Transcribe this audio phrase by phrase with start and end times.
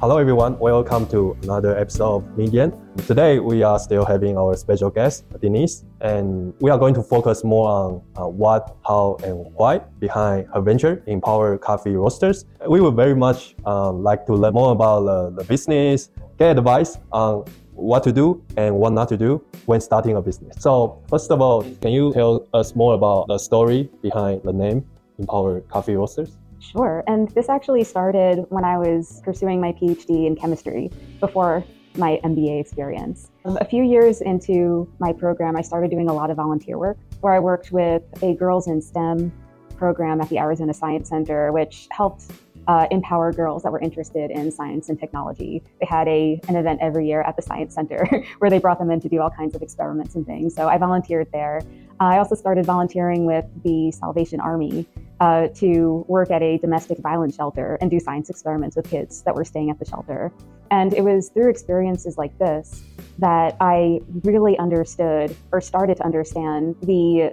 [0.00, 0.56] Hello, everyone.
[0.60, 2.72] Welcome to another episode of Median.
[3.08, 7.42] Today, we are still having our special guest, Denise, and we are going to focus
[7.42, 12.44] more on uh, what, how, and why behind her venture, Empower Coffee Roasters.
[12.68, 16.98] We would very much um, like to learn more about uh, the business, get advice
[17.10, 20.56] on what to do and what not to do when starting a business.
[20.60, 24.84] So, first of all, can you tell us more about the story behind the name
[25.18, 26.36] Empower Coffee Roasters?
[26.60, 27.02] Sure.
[27.06, 31.64] And this actually started when I was pursuing my PhD in chemistry before
[31.96, 33.30] my MBA experience.
[33.44, 37.34] A few years into my program, I started doing a lot of volunteer work where
[37.34, 39.32] I worked with a Girls in STEM
[39.76, 42.30] program at the Arizona Science Center, which helped
[42.66, 45.62] uh, empower girls that were interested in science and technology.
[45.80, 48.06] They had a an event every year at the Science Center
[48.38, 50.54] where they brought them in to do all kinds of experiments and things.
[50.54, 51.62] So I volunteered there.
[52.00, 54.86] I also started volunteering with the Salvation Army
[55.20, 59.34] uh, to work at a domestic violence shelter and do science experiments with kids that
[59.34, 60.32] were staying at the shelter.
[60.70, 62.82] And it was through experiences like this
[63.18, 67.32] that I really understood or started to understand the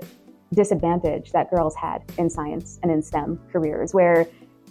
[0.53, 4.27] disadvantage that girls had in science and in STEM careers, where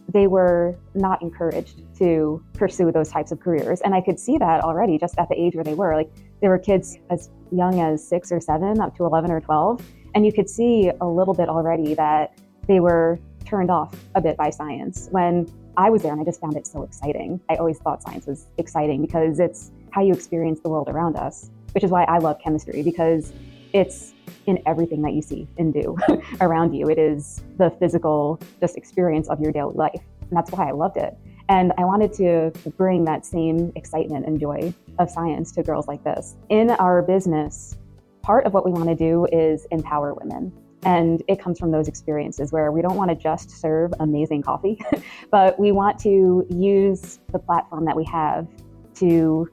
[0.09, 3.81] they were not encouraged to pursue those types of careers.
[3.83, 5.95] And I could see that already just at the age where they were.
[5.95, 9.83] Like there were kids as young as six or seven, up to 11 or 12.
[10.14, 14.36] And you could see a little bit already that they were turned off a bit
[14.36, 15.09] by science.
[15.11, 17.41] When I was there and I just found it so exciting.
[17.48, 21.51] I always thought science was exciting because it's how you experience the world around us,
[21.73, 23.33] which is why I love chemistry because
[23.72, 24.14] it's
[24.47, 25.97] in everything that you see and do
[26.41, 26.88] around you.
[26.88, 30.00] It is the physical just experience of your daily life.
[30.22, 31.16] And that's why I loved it.
[31.50, 36.05] And I wanted to bring that same excitement and joy of science to girls like
[36.05, 36.36] this.
[36.50, 37.78] In our business,
[38.22, 40.52] part of what we want to do is empower women.
[40.84, 44.80] And it comes from those experiences where we don't want to just serve amazing coffee,
[45.30, 48.46] but we want to use the platform that we have
[48.96, 49.48] to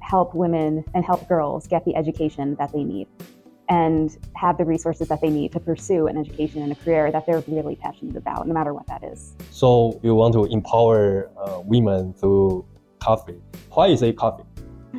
[0.00, 3.06] help women and help girls get the education that they need
[3.68, 7.26] and have the resources that they need to pursue an education and a career that
[7.26, 9.34] they're really passionate about, no matter what that is.
[9.50, 12.66] So you want to empower uh, women through
[12.98, 13.40] coffee.
[13.70, 14.44] Why is it coffee?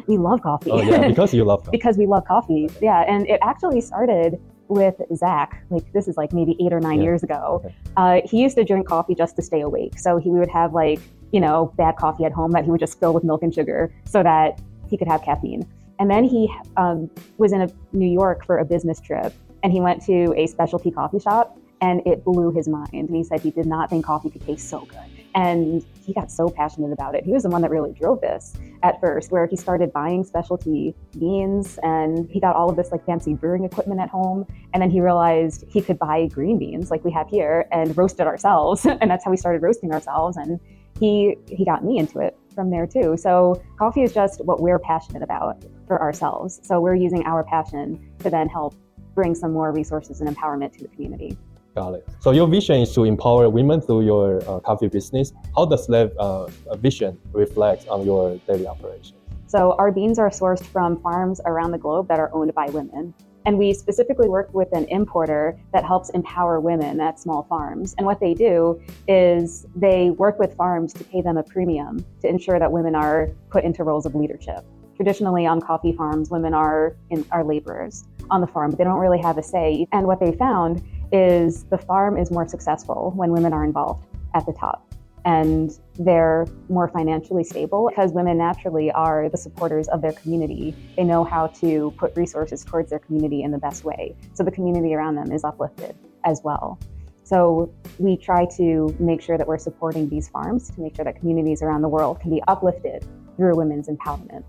[0.07, 0.71] We love coffee.
[0.71, 1.77] Oh yeah, because you love coffee.
[1.77, 2.69] because we love coffee.
[2.81, 5.63] Yeah, and it actually started with Zach.
[5.69, 7.03] Like this is like maybe eight or nine yeah.
[7.03, 7.61] years ago.
[7.63, 7.75] Okay.
[7.95, 9.97] Uh, he used to drink coffee just to stay awake.
[9.99, 10.99] So he would have like
[11.31, 13.93] you know bad coffee at home that he would just fill with milk and sugar
[14.05, 14.59] so that
[14.89, 15.65] he could have caffeine.
[15.99, 19.33] And then he um, was in a, New York for a business trip,
[19.63, 22.93] and he went to a specialty coffee shop, and it blew his mind.
[22.93, 24.99] And he said he did not think coffee could taste so good.
[25.33, 27.25] And he got so passionate about it.
[27.25, 28.53] He was the one that really drove this
[28.83, 33.05] at first, where he started buying specialty beans and he got all of this like
[33.05, 34.45] fancy brewing equipment at home.
[34.73, 38.21] And then he realized he could buy green beans like we have here and roast
[38.21, 38.85] it ourselves.
[39.01, 40.37] and that's how we started roasting ourselves.
[40.37, 40.57] And
[40.99, 43.17] he he got me into it from there too.
[43.17, 46.59] So coffee is just what we're passionate about for ourselves.
[46.63, 48.75] So we're using our passion to then help
[49.13, 51.37] bring some more resources and empowerment to the community.
[51.75, 52.07] Got it.
[52.21, 55.33] So your vision is to empower women through your uh, coffee business.
[55.55, 56.47] How does that uh,
[56.77, 59.19] vision reflect on your daily operations?
[59.47, 63.13] So our beans are sourced from farms around the globe that are owned by women.
[63.45, 67.93] And we specifically work with an importer that helps empower women at small farms.
[67.97, 72.27] And what they do is they work with farms to pay them a premium to
[72.27, 74.65] ensure that women are put into roles of leadership.
[74.95, 78.99] Traditionally, on coffee farms, women are in, are laborers on the farm, but they don't
[78.99, 79.85] really have a say.
[79.91, 84.45] And what they found is the farm is more successful when women are involved at
[84.45, 84.85] the top
[85.25, 90.75] and they're more financially stable because women naturally are the supporters of their community.
[90.95, 94.15] They know how to put resources towards their community in the best way.
[94.33, 96.79] So the community around them is uplifted as well.
[97.23, 101.19] So we try to make sure that we're supporting these farms to make sure that
[101.19, 103.03] communities around the world can be uplifted
[103.35, 104.43] through women's empowerment.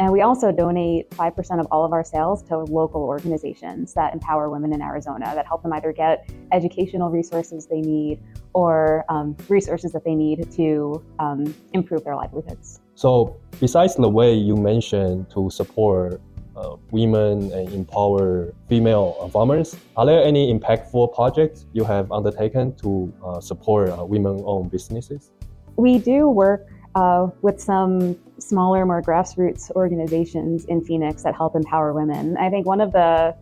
[0.00, 4.50] And we also donate 5% of all of our sales to local organizations that empower
[4.50, 8.20] women in Arizona that help them either get educational resources they need
[8.54, 12.80] or um, resources that they need to um, improve their livelihoods.
[12.96, 16.20] So, besides the way you mentioned to support
[16.56, 23.12] uh, women and empower female farmers, are there any impactful projects you have undertaken to
[23.24, 25.30] uh, support uh, women owned businesses?
[25.76, 31.92] We do work uh, with some smaller, more grassroots organizations in Phoenix that help empower
[31.92, 32.36] women.
[32.36, 33.34] I think one of the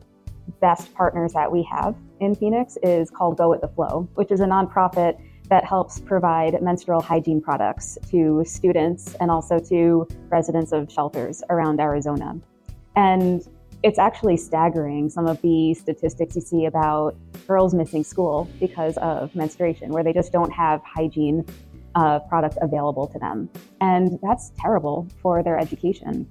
[0.60, 4.40] best partners that we have in Phoenix is called Go with the Flow, which is
[4.40, 10.90] a nonprofit that helps provide menstrual hygiene products to students and also to residents of
[10.90, 12.38] shelters around Arizona.
[12.96, 13.46] And
[13.82, 17.16] it's actually staggering some of the statistics you see about
[17.46, 21.44] girls missing school because of menstruation, where they just don't have hygiene
[21.94, 23.48] uh, products available to them.
[23.80, 26.28] And that's terrible for their education.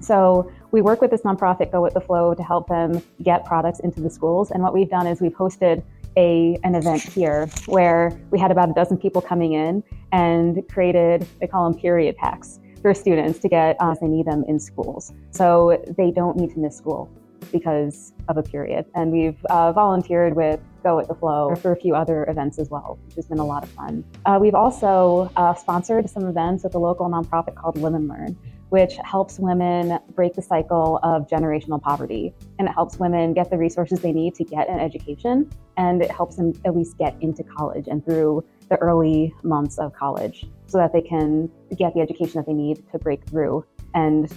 [0.00, 3.80] So we work with this nonprofit Go With The Flow to help them get products
[3.80, 4.50] into the schools.
[4.50, 5.82] And what we've done is we've hosted
[6.16, 11.26] a, an event here where we had about a dozen people coming in and created,
[11.40, 15.12] they call them period packs for students to get uh, they need them in schools.
[15.32, 17.10] So they don't need to miss school
[17.52, 18.86] because of a period.
[18.94, 22.70] And we've uh, volunteered with Go With The Flow for a few other events as
[22.70, 24.04] well, which has been a lot of fun.
[24.24, 28.36] Uh, we've also uh, sponsored some events with a local nonprofit called Women Learn,
[28.70, 32.32] which helps women break the cycle of generational poverty.
[32.58, 36.10] And it helps women get the resources they need to get an education, and it
[36.10, 40.78] helps them at least get into college and through the early months of college so
[40.78, 43.64] that they can get the education that they need to break through
[43.94, 44.32] and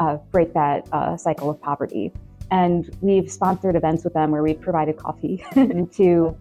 [0.00, 2.12] uh, break that uh, cycle of poverty.
[2.50, 6.36] And we've sponsored events with them where we've provided coffee to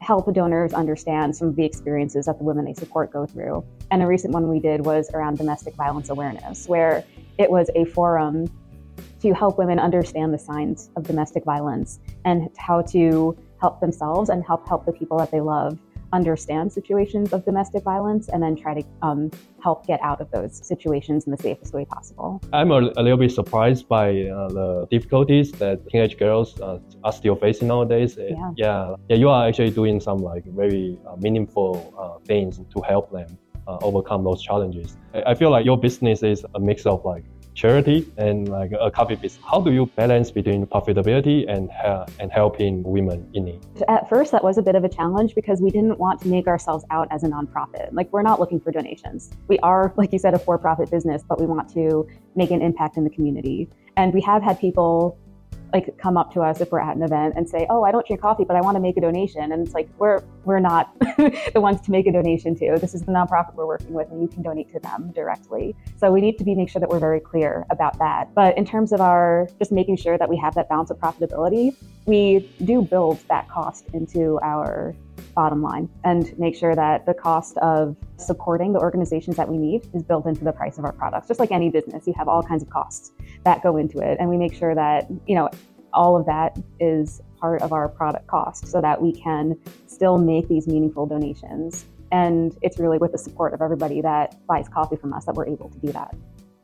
[0.00, 3.64] help donors understand some of the experiences that the women they support go through.
[3.90, 7.04] And a recent one we did was around domestic violence awareness, where
[7.38, 8.50] it was a forum
[9.20, 14.44] to help women understand the signs of domestic violence and how to help themselves and
[14.44, 15.78] help help the people that they love
[16.12, 19.30] understand situations of domestic violence and then try to um,
[19.62, 22.40] help get out of those situations in the safest way possible.
[22.52, 27.12] I'm a, a little bit surprised by uh, the difficulties that teenage girls uh, are
[27.12, 28.16] still facing nowadays.
[28.18, 28.52] Yeah.
[28.56, 28.94] yeah.
[29.08, 33.38] yeah, you are actually doing some like very uh, meaningful uh, things to help them
[33.66, 34.96] uh, overcome those challenges.
[35.14, 37.24] I, I feel like your business is a mix of like
[37.54, 39.42] charity and like a coffee business.
[39.44, 43.60] How do you balance between profitability and uh, and helping women in need?
[43.88, 46.46] At first, that was a bit of a challenge because we didn't want to make
[46.46, 47.88] ourselves out as a nonprofit.
[47.92, 49.30] Like we're not looking for donations.
[49.48, 52.96] We are, like you said, a for-profit business, but we want to make an impact
[52.96, 53.68] in the community.
[53.96, 55.18] And we have had people
[55.72, 58.06] like come up to us if we're at an event and say, "Oh, I don't
[58.06, 60.98] drink coffee, but I want to make a donation." And it's like we're we're not
[61.00, 62.78] the ones to make a donation to.
[62.78, 65.74] This is the nonprofit we're working with, and you can donate to them directly.
[65.96, 68.34] So we need to be make sure that we're very clear about that.
[68.34, 71.74] But in terms of our just making sure that we have that balance of profitability,
[72.06, 74.94] we do build that cost into our
[75.34, 79.88] bottom line and make sure that the cost of supporting the organizations that we need
[79.94, 81.28] is built into the price of our products.
[81.28, 83.12] Just like any business, you have all kinds of costs
[83.44, 84.18] that go into it.
[84.20, 85.50] And we make sure that, you know,
[85.92, 90.48] all of that is part of our product cost so that we can still make
[90.48, 91.86] these meaningful donations.
[92.10, 95.48] And it's really with the support of everybody that buys coffee from us that we're
[95.48, 96.14] able to do that.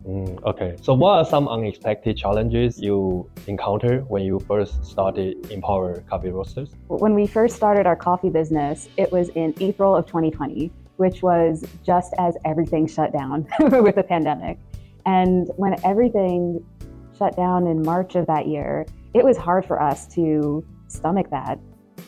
[0.08, 0.75] Mm, okay.
[0.81, 6.70] So, what are some unexpected challenges you encounter when you first started Empower Coffee Roasters?
[6.87, 11.62] When we first started our coffee business, it was in April of 2020, which was
[11.84, 14.58] just as everything shut down with the pandemic.
[15.05, 16.64] And when everything
[17.19, 21.58] shut down in March of that year, it was hard for us to stomach that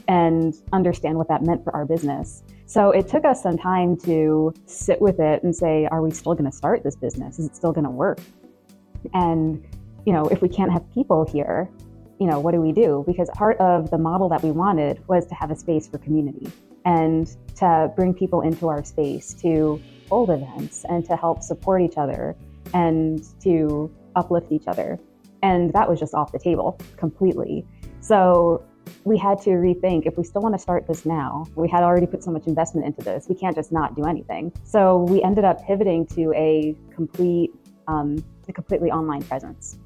[0.09, 2.45] and understand what that meant for our business.
[2.71, 6.35] So it took us some time to sit with it and say, are we still
[6.35, 7.41] going to start this business?
[7.41, 8.21] Is it still going to work?
[9.13, 9.67] And,
[10.07, 11.69] you know, if we can't have people here,
[12.21, 13.03] you know, what do we do?
[13.09, 16.49] Because part of the model that we wanted was to have a space for community
[16.85, 21.97] and to bring people into our space to hold events and to help support each
[21.97, 22.37] other
[22.73, 24.97] and to uplift each other.
[25.43, 27.67] And that was just off the table completely.
[27.99, 28.63] So
[29.05, 31.47] we had to rethink if we still want to start this now.
[31.55, 33.29] We had already put so much investment into this.
[33.29, 34.53] We can't just not do anything.
[34.65, 37.51] So we ended up pivoting to a complete,
[37.89, 39.79] um, a completely online presence.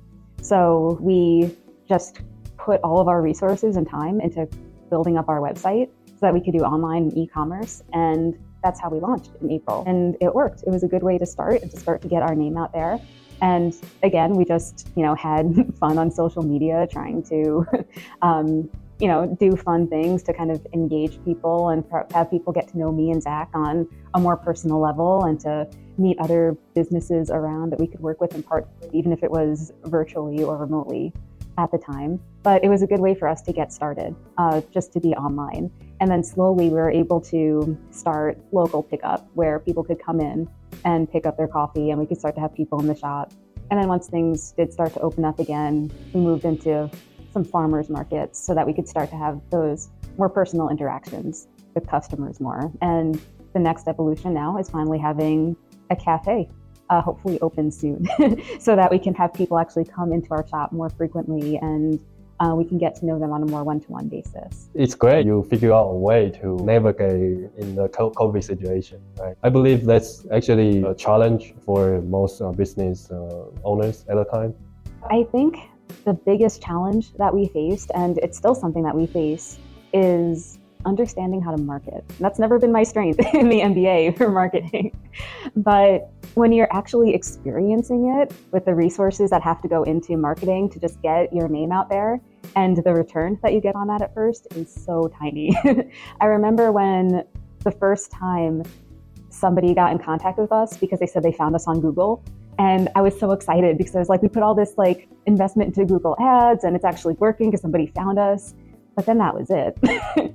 [0.42, 1.56] So we
[1.88, 2.20] just
[2.58, 4.48] put all of our resources and time into
[4.90, 8.98] building up our website so that we could do online e-commerce and that's how we
[8.98, 9.84] launched in April.
[9.86, 10.62] And it worked.
[10.66, 12.72] It was a good way to start and to start to get our name out
[12.72, 12.98] there.
[13.42, 17.66] And again, we just, you know, had fun on social media trying to,
[18.22, 18.70] um,
[19.00, 22.78] you know, do fun things to kind of engage people and have people get to
[22.78, 27.70] know me and Zach on a more personal level and to meet other businesses around
[27.70, 31.12] that we could work with in part, even if it was virtually or remotely
[31.58, 32.20] at the time.
[32.42, 35.14] But it was a good way for us to get started, uh, just to be
[35.14, 35.70] online.
[36.00, 40.48] And then slowly we were able to start local pickup where people could come in
[40.84, 43.32] and pick up their coffee and we could start to have people in the shop.
[43.70, 46.90] And then once things did start to open up again, we moved into
[47.34, 51.86] some farmers markets so that we could start to have those more personal interactions with
[51.86, 52.72] customers more.
[52.80, 53.20] And
[53.52, 55.56] the next evolution now is finally having
[55.90, 56.48] a cafe,
[56.88, 58.06] uh, hopefully open soon,
[58.58, 62.00] so that we can have people actually come into our shop more frequently and
[62.40, 64.68] uh, we can get to know them on a more one-to-one basis.
[64.74, 69.36] It's great you figure out a way to navigate in the COVID situation, right?
[69.42, 74.54] I believe that's actually a challenge for most uh, business uh, owners at the time.
[75.10, 75.58] I think
[76.04, 79.58] the biggest challenge that we faced, and it's still something that we face,
[79.92, 82.04] is understanding how to market.
[82.20, 84.96] That's never been my strength in the MBA for marketing.
[85.56, 90.68] But when you're actually experiencing it with the resources that have to go into marketing
[90.70, 92.20] to just get your name out there,
[92.56, 95.56] and the return that you get on that at first is so tiny.
[96.20, 97.24] I remember when
[97.60, 98.62] the first time
[99.30, 102.22] somebody got in contact with us because they said they found us on Google.
[102.58, 105.76] And I was so excited because I was like, we put all this like investment
[105.76, 108.54] into Google ads and it's actually working because somebody found us.
[108.94, 109.76] But then that was it.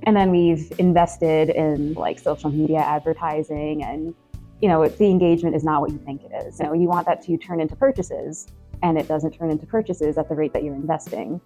[0.02, 4.14] and then we've invested in like social media advertising and
[4.60, 6.60] you know, the engagement is not what you think it is.
[6.60, 8.46] You know, you want that to turn into purchases
[8.82, 11.40] and it doesn't turn into purchases at the rate that you're investing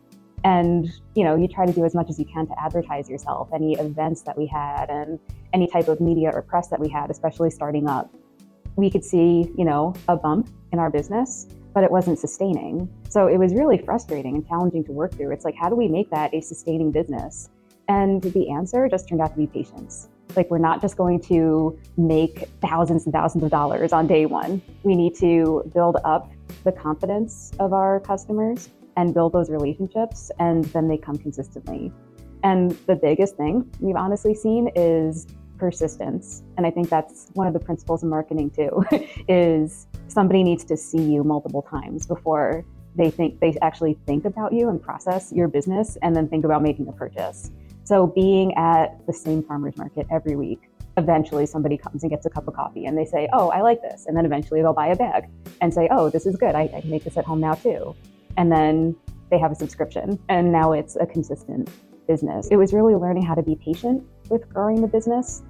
[0.44, 3.48] and you know you try to do as much as you can to advertise yourself
[3.52, 5.18] any events that we had and
[5.52, 8.14] any type of media or press that we had especially starting up
[8.76, 12.88] we could see you know a bump in our business but it wasn't sustaining.
[13.08, 15.32] So it was really frustrating and challenging to work through.
[15.32, 17.50] It's like how do we make that a sustaining business?
[17.88, 20.08] And the answer just turned out to be patience.
[20.36, 24.62] Like we're not just going to make thousands and thousands of dollars on day one.
[24.84, 26.30] We need to build up
[26.62, 31.92] the confidence of our customers and build those relationships, and then they come consistently.
[32.44, 35.26] And the biggest thing we've honestly seen is
[35.64, 36.42] persistence.
[36.58, 38.84] And I think that's one of the principles of marketing too,
[39.28, 42.66] is somebody needs to see you multiple times before
[42.96, 46.62] they think they actually think about you and process your business and then think about
[46.62, 47.50] making a purchase.
[47.84, 50.68] So being at the same farmers market every week,
[50.98, 53.80] eventually somebody comes and gets a cup of coffee and they say, Oh, I like
[53.80, 54.04] this.
[54.06, 55.30] And then eventually they'll buy a bag
[55.62, 56.54] and say, Oh, this is good.
[56.54, 57.96] I, I can make this at home now too
[58.36, 58.94] and then
[59.30, 61.70] they have a subscription and now it's a consistent
[62.06, 62.48] business.
[62.50, 65.42] It was really learning how to be patient with growing the business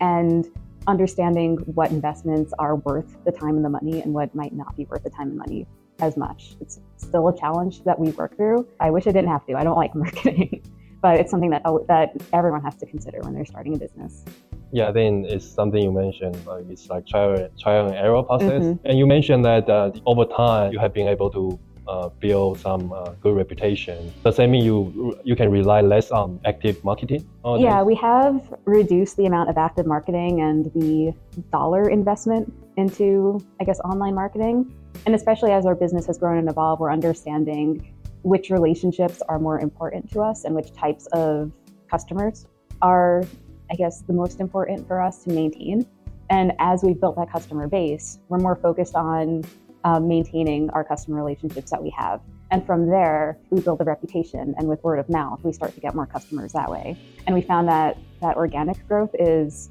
[0.00, 0.46] and
[0.86, 4.84] understanding what investments are worth the time and the money and what might not be
[4.86, 5.66] worth the time and money
[6.00, 6.56] as much.
[6.60, 8.66] It's still a challenge that we work through.
[8.80, 9.54] I wish I didn't have to.
[9.54, 10.62] I don't like marketing,
[11.00, 14.24] but it's something that that everyone has to consider when they're starting a business.
[14.72, 16.36] Yeah, then it's something you mentioned.
[16.46, 18.62] Like it's like trial, trial and error process.
[18.62, 18.86] Mm-hmm.
[18.86, 21.58] And you mentioned that uh, over time you have been able to
[21.88, 24.12] uh, build some uh, good reputation.
[24.24, 27.28] Does that mean you you can rely less on active marketing?
[27.58, 31.12] Yeah, we have reduced the amount of active marketing and the
[31.50, 34.72] dollar investment into, I guess, online marketing.
[35.06, 39.58] And especially as our business has grown and evolved, we're understanding which relationships are more
[39.58, 41.50] important to us and which types of
[41.90, 42.46] customers
[42.80, 43.24] are,
[43.70, 45.86] I guess, the most important for us to maintain.
[46.30, 49.42] And as we've built that customer base, we're more focused on
[49.84, 52.20] um, maintaining our customer relationships that we have.
[52.50, 54.54] And from there, we build a reputation.
[54.58, 56.96] And with word of mouth, we start to get more customers that way.
[57.26, 59.70] And we found that that organic growth is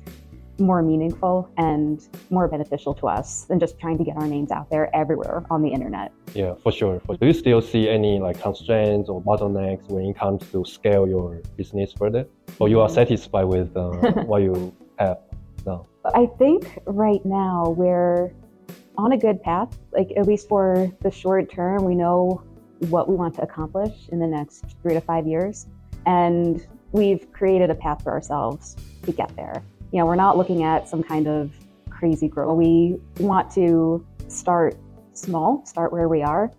[0.62, 4.70] more meaningful and more beneficial to us than just trying to get our names out
[4.70, 6.12] there everywhere on the internet.
[6.34, 7.02] Yeah, for sure.
[7.20, 11.42] Do you still see any like constraints or bottlenecks when it comes to scale your
[11.58, 12.28] business further,
[12.60, 12.96] or you are mm-hmm.
[12.96, 13.90] satisfied with uh,
[14.24, 15.20] what you have
[15.66, 15.88] now?
[16.16, 18.32] I think right now we're
[18.98, 19.78] on a good path.
[19.92, 22.44] Like at least for the short term, we know
[22.90, 25.68] what we want to accomplish in the next three to five years.
[26.06, 29.64] And we've created a path for ourselves to get there.
[29.92, 31.52] You know, we're not looking at some kind of
[31.90, 32.58] crazy growth.
[32.58, 34.76] We want to start
[35.14, 36.52] small, start where we are,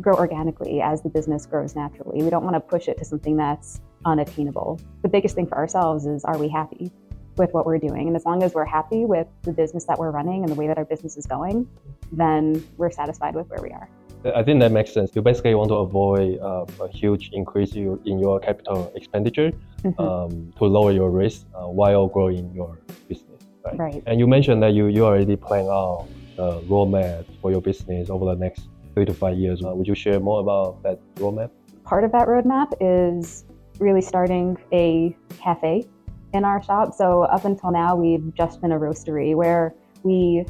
[0.00, 2.22] grow organically as the business grows naturally.
[2.22, 4.80] We don't want to push it to something that's unattainable.
[5.02, 6.92] The biggest thing for ourselves is are we happy?
[7.36, 8.06] With what we're doing.
[8.08, 10.66] And as long as we're happy with the business that we're running and the way
[10.66, 11.68] that our business is going,
[12.12, 13.88] then we're satisfied with where we are.
[14.34, 15.10] I think that makes sense.
[15.14, 20.00] You basically want to avoid uh, a huge increase in your capital expenditure mm-hmm.
[20.00, 23.42] um, to lower your risk uh, while growing your business.
[23.64, 23.78] Right?
[23.78, 24.02] right.
[24.06, 28.24] And you mentioned that you, you already plan out a roadmap for your business over
[28.24, 29.62] the next three to five years.
[29.62, 31.50] Uh, would you share more about that roadmap?
[31.84, 33.44] Part of that roadmap is
[33.78, 35.86] really starting a cafe
[36.34, 36.92] in our shop.
[36.94, 40.44] So up until now, we've just been a roastery where we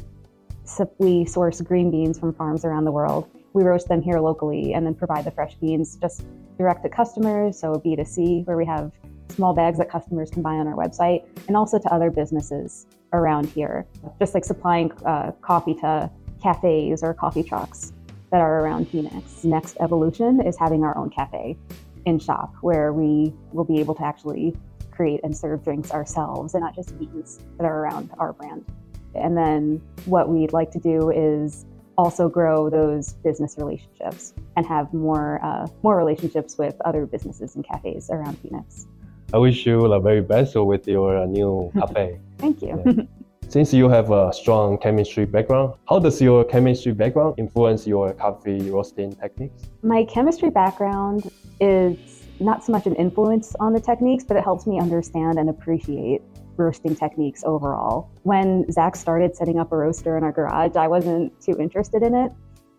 [0.97, 3.29] we source green beans from farms around the world.
[3.53, 6.25] We roast them here locally and then provide the fresh beans just
[6.57, 8.91] direct to customers, so B2C, where we have
[9.29, 13.45] small bags that customers can buy on our website, and also to other businesses around
[13.45, 13.85] here,
[14.19, 16.09] just like supplying uh, coffee to
[16.41, 17.93] cafes or coffee trucks
[18.31, 19.43] that are around Phoenix.
[19.43, 21.57] Next evolution is having our own cafe
[22.05, 24.55] in shop where we will be able to actually
[24.95, 28.65] create and serve drinks ourselves and not just beans that are around our brand.
[29.13, 31.65] And then what we'd like to do is
[31.97, 37.65] also grow those business relationships and have more uh, more relationships with other businesses and
[37.65, 38.87] cafes around Phoenix.
[39.33, 42.19] I wish you the very best with your new cafe.
[42.37, 42.83] Thank you.
[42.85, 43.03] Yeah.
[43.47, 48.69] Since you have a strong chemistry background, how does your chemistry background influence your coffee
[48.71, 49.63] roasting techniques?
[49.83, 54.67] My chemistry background is not so much an influence on the techniques, but it helps
[54.67, 56.21] me understand and appreciate
[56.57, 58.09] roasting techniques overall.
[58.23, 62.15] When Zach started setting up a roaster in our garage, I wasn't too interested in
[62.15, 62.31] it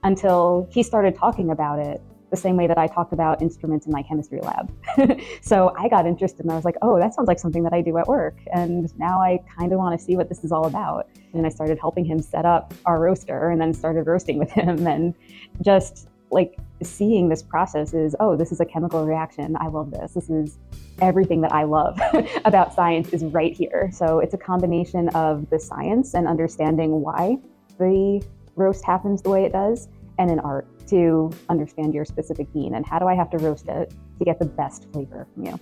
[0.02, 3.92] until he started talking about it the same way that I talked about instruments in
[3.92, 4.72] my chemistry lab.
[5.40, 7.82] so I got interested and I was like, oh, that sounds like something that I
[7.82, 8.36] do at work.
[8.52, 11.08] And now I kind of want to see what this is all about.
[11.34, 14.86] And I started helping him set up our roaster and then started roasting with him
[14.88, 15.14] and
[15.62, 19.56] just like seeing this process is, oh, this is a chemical reaction.
[19.60, 20.14] I love this.
[20.14, 20.58] This is
[21.00, 21.98] everything that I love
[22.44, 23.90] about science is right here.
[23.92, 27.38] So it's a combination of the science and understanding why
[27.78, 28.22] the
[28.56, 32.86] roast happens the way it does and an art to understand your specific bean and
[32.86, 35.60] how do I have to roast it to get the best flavor from you.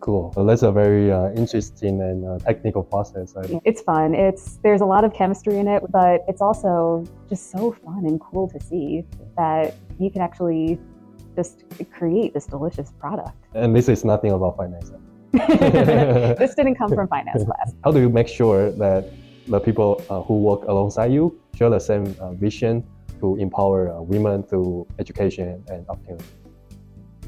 [0.00, 0.32] Cool.
[0.34, 3.34] Well, that's a very uh, interesting and uh, technical process.
[3.64, 4.14] It's fun.
[4.14, 8.18] It's there's a lot of chemistry in it, but it's also just so fun and
[8.18, 9.04] cool to see
[9.36, 10.78] that you can actually
[11.36, 13.36] just create this delicious product.
[13.54, 14.90] And this is nothing about finance.
[15.32, 17.74] this didn't come from finance class.
[17.84, 19.12] How do you make sure that
[19.46, 22.84] the people uh, who work alongside you share the same uh, vision
[23.20, 26.24] to empower uh, women through education and opportunity?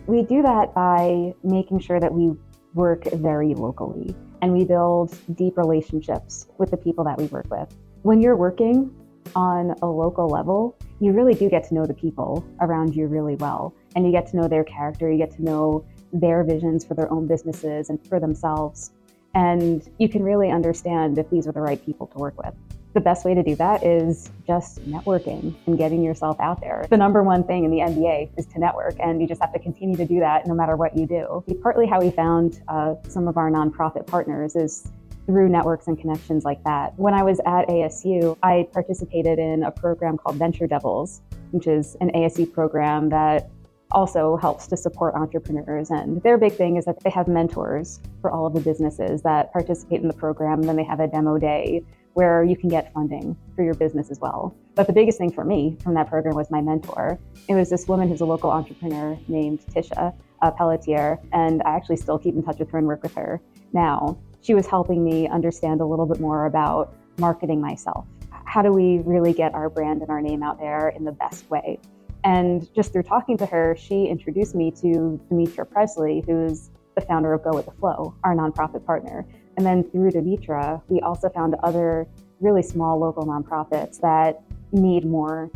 [0.07, 2.35] We do that by making sure that we
[2.75, 7.75] work very locally and we build deep relationships with the people that we work with.
[8.03, 8.93] When you're working
[9.37, 13.37] on a local level, you really do get to know the people around you really
[13.37, 13.75] well.
[13.95, 17.11] And you get to know their character, you get to know their visions for their
[17.13, 18.93] own businesses and for themselves.
[19.35, 22.55] And you can really understand if these are the right people to work with
[22.95, 26.87] the best way to do that is just networking and getting yourself out there.
[26.91, 29.59] The number one thing in the MBA is to network, and you just have to
[29.59, 31.45] continue to do that no matter what you do.
[31.63, 34.91] Partly how we found uh, some of our nonprofit partners is
[35.27, 36.99] through networks and connections like that.
[36.99, 41.23] When I was at ASU, I participated in a program called Venture Devils,
[41.53, 43.51] which is an ASU program that
[43.93, 45.91] also helps to support entrepreneurs.
[45.91, 49.53] And their big thing is that they have mentors for all of the businesses that
[49.53, 50.63] participate in the program.
[50.63, 51.85] Then they have a demo day
[52.15, 54.55] where you can get funding for your business as well.
[54.75, 57.19] But the biggest thing for me from that program was my mentor.
[57.49, 61.97] It was this woman who's a local entrepreneur named Tisha uh, Pelletier, and I actually
[61.97, 63.41] still keep in touch with her and work with her
[63.73, 64.19] now.
[64.43, 68.07] She was helping me understand a little bit more about marketing myself.
[68.31, 71.49] How do we really get our brand and our name out there in the best
[71.49, 71.79] way?
[72.25, 77.33] And just through talking to her, she introduced me to Demetra Presley, who's the founder
[77.33, 79.27] of Go with the Flow, our nonprofit partner.
[79.57, 82.07] And then through Demetra, we also found other
[82.41, 85.51] really small local nonprofits that need more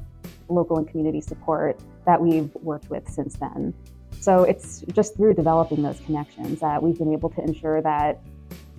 [0.49, 3.75] local and community support that we've worked with since then.
[4.21, 8.21] So it's just through developing those connections that we've been able to ensure that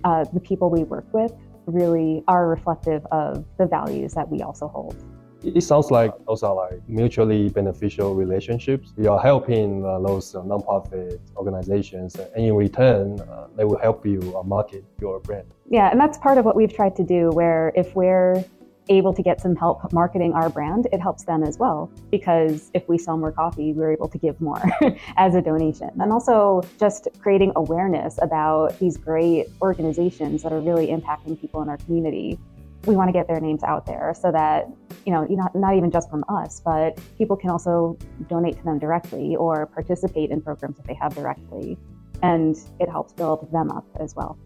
[0.04, 1.32] uh, the people we work with
[1.66, 4.96] really are reflective of the values that we also hold.
[5.42, 8.92] It sounds like those are like mutually beneficial relationships.
[8.96, 14.04] You are helping uh, those uh, nonprofit organizations, and in return, uh, they will help
[14.04, 15.46] you uh, market your brand.
[15.70, 17.30] Yeah, and that's part of what we've tried to do.
[17.30, 18.44] Where if we're
[18.88, 21.90] able to get some help marketing our brand, it helps them as well.
[22.10, 24.62] Because if we sell more coffee, we're able to give more
[25.16, 25.90] as a donation.
[26.00, 31.68] And also just creating awareness about these great organizations that are really impacting people in
[31.68, 32.38] our community
[32.86, 34.68] we want to get their names out there so that
[35.04, 38.64] you know you not, not even just from us but people can also donate to
[38.64, 41.76] them directly or participate in programs that they have directly.
[42.22, 44.36] And it helps build them up as well.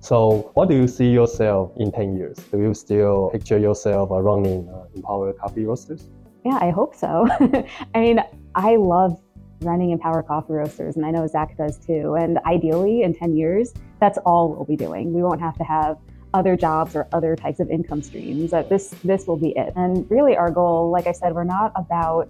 [0.00, 2.36] So what do you see yourself in 10 years?
[2.52, 6.10] Do you still picture yourself running uh, empower coffee roasters?
[6.44, 7.26] Yeah i hope so.
[7.94, 8.20] I mean
[8.54, 9.20] i love
[9.62, 12.16] running empower coffee roasters and i know zach does too.
[12.16, 15.12] And ideally in 10 years that's all we'll be doing.
[15.14, 15.96] We won't have to have
[16.34, 19.72] other jobs or other types of income streams that this this will be it.
[19.76, 22.28] And really our goal like i said we're not about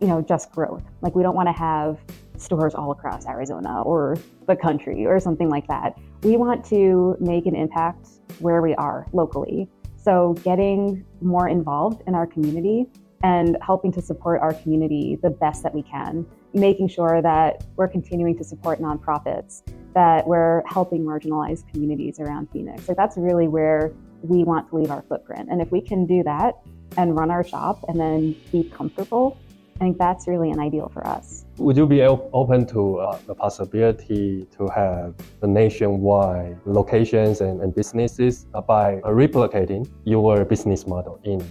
[0.00, 0.82] you know just growth.
[1.00, 1.98] Like we don't want to have
[2.36, 4.16] stores all across arizona or
[4.46, 5.96] the country or something like that.
[6.22, 8.08] We want to make an impact
[8.40, 9.68] where we are locally.
[9.96, 12.86] So getting more involved in our community
[13.22, 17.88] and helping to support our community the best that we can making sure that we're
[17.88, 19.62] continuing to support nonprofits
[19.94, 22.88] that we're helping marginalized communities around Phoenix.
[22.88, 25.48] Like that's really where we want to leave our footprint.
[25.50, 26.54] And if we can do that
[26.96, 29.38] and run our shop and then be comfortable,
[29.80, 31.46] I think that's really an ideal for us.
[31.56, 37.74] Would you be open to uh, the possibility to have the nationwide locations and, and
[37.74, 41.42] businesses by replicating your business model in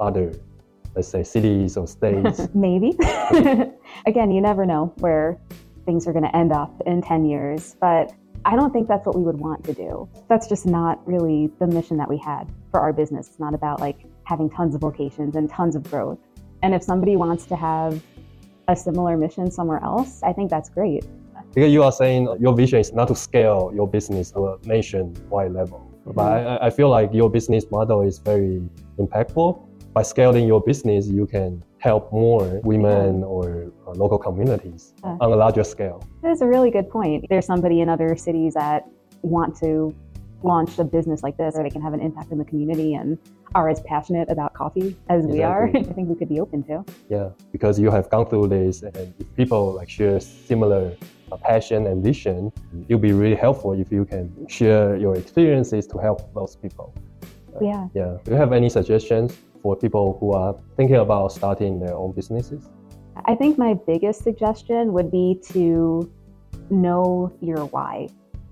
[0.00, 0.32] other,
[0.96, 2.48] let's say, cities or states?
[2.54, 2.96] Maybe.
[4.10, 5.38] Again, you never know where
[5.86, 7.76] things are going to end up in 10 years.
[7.80, 8.12] But
[8.44, 10.08] I don't think that's what we would want to do.
[10.28, 13.28] That's just not really the mission that we had for our business.
[13.28, 16.18] It's not about like having tons of locations and tons of growth.
[16.64, 18.02] And if somebody wants to have
[18.66, 21.04] a similar mission somewhere else, I think that's great.
[21.54, 25.52] Because you are saying your vision is not to scale your business to a nationwide
[25.52, 25.88] level.
[26.00, 26.12] Mm-hmm.
[26.14, 28.60] But I, I feel like your business model is very
[28.98, 29.69] impactful.
[29.92, 35.36] By scaling your business, you can help more women or uh, local communities on a
[35.36, 36.06] larger scale.
[36.22, 37.26] That's a really good point.
[37.28, 38.86] There's somebody in other cities that
[39.22, 39.92] want to
[40.44, 43.18] launch a business like this, or they can have an impact in the community and
[43.56, 45.66] are as passionate about coffee as we are.
[45.74, 46.84] I think we could be open to.
[47.08, 50.96] Yeah, because you have gone through this, and if people like share similar
[51.32, 52.52] uh, passion and vision,
[52.88, 56.94] it'll be really helpful if you can share your experiences to help those people.
[57.60, 57.88] Yeah.
[57.92, 58.18] Yeah.
[58.24, 62.68] Do you have any suggestions for people who are thinking about starting their own businesses?
[63.26, 66.10] I think my biggest suggestion would be to
[66.70, 68.08] know your why.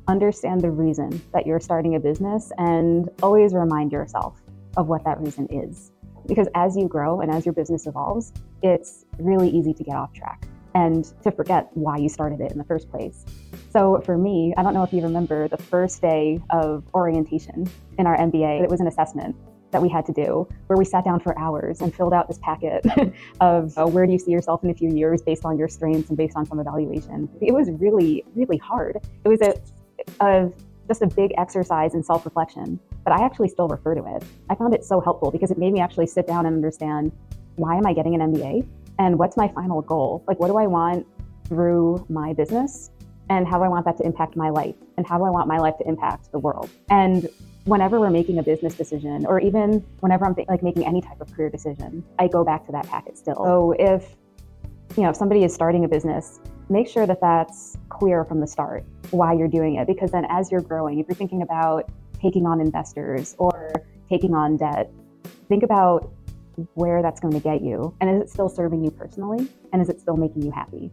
[0.09, 4.41] Understand the reason that you're starting a business and always remind yourself
[4.77, 5.93] of what that reason is.
[6.27, 10.13] Because as you grow and as your business evolves, it's really easy to get off
[10.13, 13.25] track and to forget why you started it in the first place.
[13.71, 17.69] So for me, I don't know if you remember the first day of orientation
[17.99, 19.35] in our MBA, it was an assessment
[19.71, 22.39] that we had to do where we sat down for hours and filled out this
[22.43, 22.85] packet
[23.41, 26.09] of uh, where do you see yourself in a few years based on your strengths
[26.09, 27.29] and based on some evaluation.
[27.41, 28.99] It was really, really hard.
[29.25, 29.55] It was a,
[30.25, 30.51] a
[30.89, 34.25] just a big exercise in self reflection, but I actually still refer to it.
[34.49, 37.13] I found it so helpful because it made me actually sit down and understand
[37.57, 38.67] why am I getting an MBA
[38.99, 40.25] and what's my final goal?
[40.27, 41.07] Like, what do I want
[41.47, 42.91] through my business?
[43.31, 44.75] And how do I want that to impact my life?
[44.97, 46.71] And how do I want my life to impact the world?
[46.89, 47.29] And
[47.69, 51.21] whenever we're making a business decision, or even whenever I'm th- like making any type
[51.21, 53.37] of career decision, I go back to that packet still.
[53.37, 54.17] So if
[54.97, 58.47] you know if somebody is starting a business, make sure that that's clear from the
[58.47, 62.47] start why you're doing it, because then as you're growing, if you're thinking about taking
[62.47, 63.73] on investors or
[64.09, 64.91] taking on debt,
[65.49, 66.11] think about
[66.75, 69.89] where that's going to get you, and is it still serving you personally, and is
[69.89, 70.91] it still making you happy?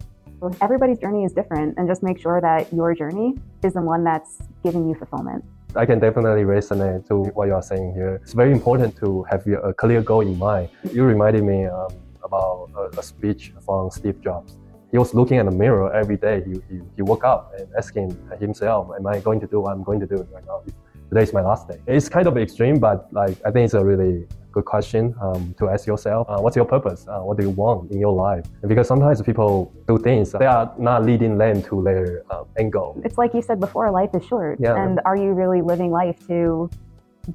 [0.62, 3.34] Everybody's journey is different, and just make sure that your journey
[3.64, 5.44] is the one that's giving you fulfillment.
[5.78, 8.22] I can definitely resonate to what you are saying here.
[8.24, 10.70] It's very important to have a clear goal in mind.
[10.94, 11.90] You reminded me um,
[12.24, 14.58] about a, a, speech from Steve Jobs.
[14.92, 16.42] He was looking at the mirror every day.
[16.46, 19.84] He, he, he woke up and asking himself, Am I going to do what I'm
[19.84, 20.64] going to do right now?
[21.10, 21.80] Today's my last day.
[21.88, 25.70] It's kind of extreme, but like I think it's a really good question um, to
[25.70, 26.28] ask yourself.
[26.30, 27.06] Uh, what's your purpose?
[27.08, 28.46] Uh, what do you want in your life?
[28.65, 32.91] Because sometimes people do things they are not leading them to their uh, end goal.
[33.04, 34.82] It's like you said before, life is short, yeah.
[34.82, 36.70] and are you really living life to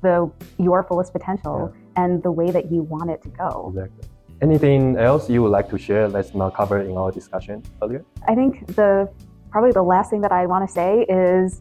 [0.03, 2.03] the your fullest potential yeah.
[2.03, 3.51] and the way that you want it to go?
[3.69, 4.09] Exactly.
[4.43, 8.03] Anything else you would like to share that's not covered in our discussion earlier?
[8.27, 8.91] I think the
[9.53, 11.61] probably the last thing that I want to say is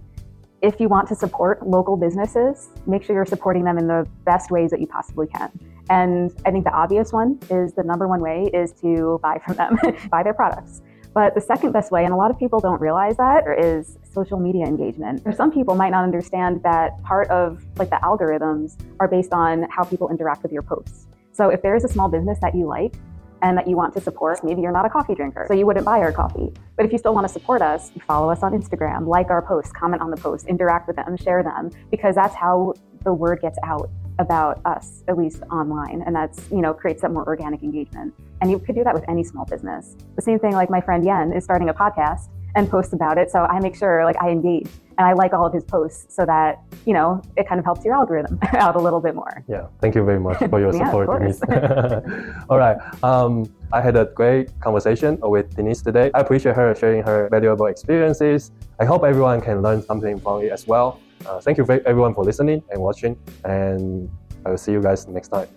[0.61, 4.51] if you want to support local businesses, make sure you're supporting them in the best
[4.51, 5.51] ways that you possibly can.
[5.89, 9.55] And I think the obvious one is the number one way is to buy from
[9.55, 9.77] them,
[10.11, 10.81] buy their products.
[11.13, 14.39] But the second best way, and a lot of people don't realize that, is social
[14.39, 15.23] media engagement.
[15.25, 19.63] Or some people might not understand that part of like the algorithms are based on
[19.69, 21.07] how people interact with your posts.
[21.31, 22.95] So if there is a small business that you like,
[23.41, 25.85] and that you want to support, maybe you're not a coffee drinker, so you wouldn't
[25.85, 26.51] buy our coffee.
[26.75, 29.71] But if you still want to support us, follow us on Instagram, like our posts,
[29.71, 32.73] comment on the posts, interact with them, share them, because that's how
[33.03, 36.03] the word gets out about us, at least online.
[36.05, 38.13] And that's, you know, creates that more organic engagement.
[38.41, 39.95] And you could do that with any small business.
[40.15, 43.30] The same thing like my friend Yen is starting a podcast and posts about it.
[43.30, 46.24] So I make sure like I engage and I like all of his posts so
[46.24, 49.44] that, you know, it kind of helps your algorithm out a little bit more.
[49.48, 49.66] Yeah.
[49.80, 51.40] Thank you very much for your yeah, support, Denise.
[52.48, 52.76] all right.
[53.02, 56.10] Um, I had a great conversation with Denise today.
[56.14, 58.52] I appreciate her sharing her valuable experiences.
[58.78, 61.00] I hope everyone can learn something from it as well.
[61.26, 64.10] Uh, thank you everyone for listening and watching, and
[64.44, 65.48] I will see you guys next time.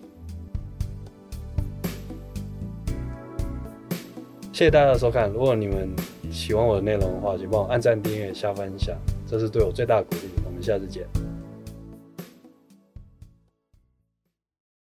[4.54, 5.30] 谢谢大家的收看。
[5.30, 5.96] 如果你们
[6.33, 10.31] 喜欢我的内容的话，请帮我按赞、订阅、下分享，这是对我最大的鼓励。
[10.47, 11.07] 我们下次见。